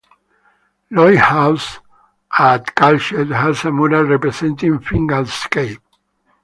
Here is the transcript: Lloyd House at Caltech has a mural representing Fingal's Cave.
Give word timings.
Lloyd 0.89 1.19
House 1.19 1.77
at 2.39 2.73
Caltech 2.75 3.31
has 3.35 3.63
a 3.65 3.71
mural 3.71 4.01
representing 4.05 4.79
Fingal's 4.79 5.45
Cave. 5.51 5.77